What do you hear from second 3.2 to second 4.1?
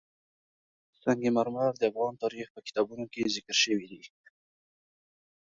ذکر شوی دي.